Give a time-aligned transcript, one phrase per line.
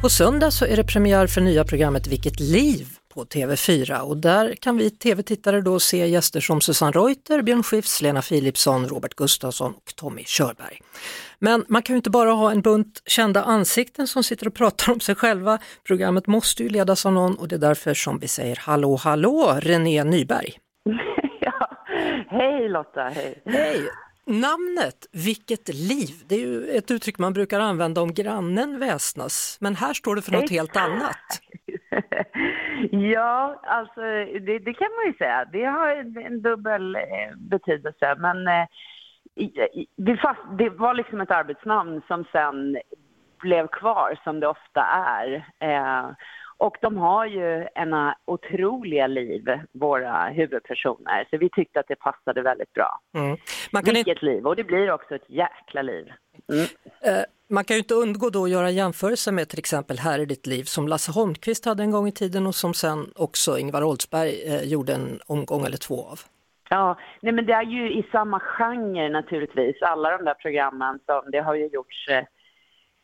[0.00, 4.54] På söndag så är det premiär för nya programmet Vilket liv på TV4 och där
[4.54, 9.72] kan vi tv-tittare då se gäster som Susanne Reuter, Björn Skifs, Lena Philipsson, Robert Gustafsson
[9.72, 10.80] och Tommy Körberg.
[11.38, 14.92] Men man kan ju inte bara ha en bunt kända ansikten som sitter och pratar
[14.92, 15.58] om sig själva.
[15.86, 19.58] Programmet måste ju ledas av någon och det är därför som vi säger hallå hallå
[19.60, 20.52] René Nyberg.
[21.40, 21.70] Ja.
[22.28, 23.42] Hej Lotta, hej.
[23.46, 23.88] Hej!
[24.26, 29.74] Namnet Vilket liv, det är ju ett uttryck man brukar använda om grannen väsnas, men
[29.74, 31.42] här står det för något helt annat.
[32.90, 35.44] Ja, alltså det, det kan man ju säga.
[35.52, 38.14] Det har en, en dubbel eh, betydelse.
[38.18, 38.66] Men eh,
[39.96, 42.76] det, fast, det var liksom ett arbetsnamn som sen
[43.40, 45.34] blev kvar som det ofta är.
[45.60, 46.10] Eh,
[46.58, 51.26] och de har ju ena otroliga liv, våra huvudpersoner.
[51.30, 53.00] Så vi tyckte att det passade väldigt bra.
[53.14, 53.36] Mm.
[53.72, 54.46] Man, kan inte, Vilket liv!
[54.46, 56.12] Och det blir också ett jäkla liv.
[56.52, 56.66] Mm.
[57.00, 60.26] eh, man kan ju inte undgå då att göra jämförelser med till exempel Här är
[60.26, 63.82] ditt liv som Lasse Holmqvist hade en gång i tiden och som sen också Ingvar
[63.82, 66.18] Oldsberg eh, gjorde en omgång eller två av.
[66.70, 71.30] Ja, nej men det är ju i samma genre naturligtvis, alla de där programmen som
[71.30, 72.24] det har ju gjorts eh,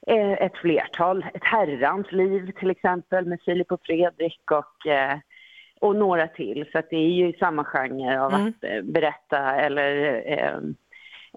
[0.06, 1.26] ett flertal.
[1.34, 5.18] Ett herrans liv till exempel med Filip och Fredrik och, eh,
[5.80, 6.64] och några till.
[6.72, 8.48] Så det är ju samma genre av Mm.
[8.48, 10.54] att eh, berätta eller eh,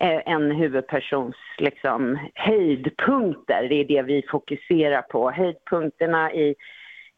[0.02, 3.68] eh, en huvudpersons liksom, höjdpunkter.
[3.70, 5.32] Det är det vi fokuserar på.
[5.32, 6.56] Höjdpunkterna i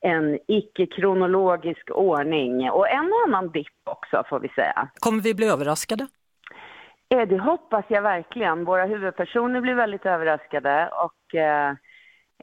[0.01, 4.89] en icke-kronologisk ordning och en och annan dipp också får vi säga.
[4.99, 6.07] Kommer vi bli överraskade?
[7.09, 8.65] Eh, det hoppas jag verkligen.
[8.65, 11.69] Våra huvudpersoner blir väldigt överraskade och eh,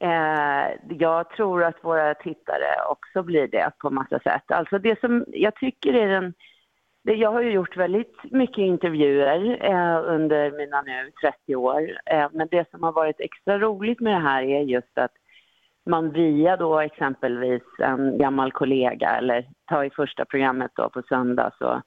[0.00, 4.50] eh, jag tror att våra tittare också blir det på massa sätt.
[4.50, 6.34] Alltså det som jag tycker är den...
[7.04, 11.98] Det, jag har ju gjort väldigt mycket intervjuer eh, under mina nu 30 år.
[12.06, 15.12] Eh, men det som har varit extra roligt med det här är just att
[15.86, 21.50] man via då exempelvis en gammal kollega eller ta i första programmet då på söndag
[21.58, 21.82] så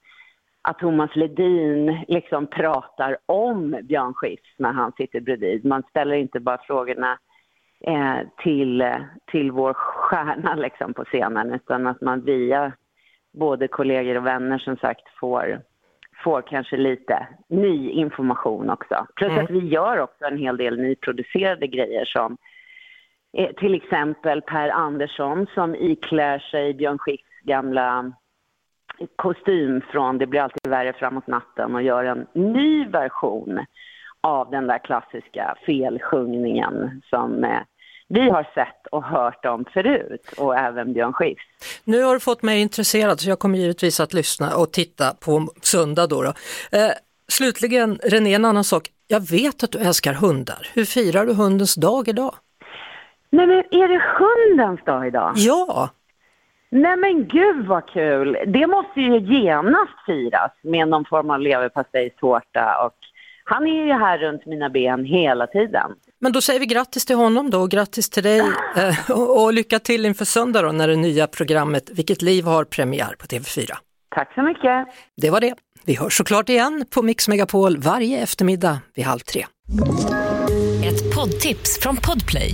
[0.67, 5.65] att Thomas Ledin liksom pratar om Björn Skifs när han sitter bredvid.
[5.65, 7.17] Man ställer inte bara frågorna
[7.83, 8.95] eh, till,
[9.31, 12.71] till vår stjärna liksom på scenen utan att man via
[13.33, 15.61] både kollegor och vänner som sagt får,
[16.23, 19.07] får kanske lite ny information också.
[19.15, 19.43] Plus Mm.
[19.45, 22.37] att vi gör också en hel del nyproducerade grejer som
[23.37, 28.13] eh, till exempel Per Andersson som iklär sig Björn Skifs gamla
[29.15, 33.65] kostym från Det blir alltid värre framåt natten och gör en ny version
[34.21, 37.59] av den där klassiska felsjungningen som eh,
[38.09, 41.43] vi har sett och hört om förut och även Björn Skifs.
[41.83, 45.47] Nu har du fått mig intresserad så jag kommer givetvis att lyssna och titta på
[45.61, 46.21] söndag då.
[46.21, 46.29] då.
[46.77, 46.91] Eh,
[47.27, 48.83] slutligen René, en annan sak.
[49.07, 50.67] Jag vet att du älskar hundar.
[50.73, 52.35] Hur firar du hundens dag idag?
[53.29, 55.33] Nej men är det hundens dag idag?
[55.35, 55.89] Ja,
[56.71, 58.37] Nej men gud vad kul!
[58.47, 62.95] Det måste ju genast firas med någon form av leverpastejstårta och
[63.43, 65.91] han är ju här runt mina ben hela tiden.
[66.19, 68.39] men då säger vi grattis till honom då och grattis till dig
[68.75, 72.63] eh, och, och lycka till inför söndag då när det nya programmet Vilket liv har
[72.63, 73.71] premiär på TV4.
[74.15, 74.87] Tack så mycket!
[75.21, 75.55] Det var det.
[75.85, 79.45] Vi hörs såklart igen på Mix Megapol varje eftermiddag vid halv tre.
[80.85, 82.53] Ett poddtips från Podplay.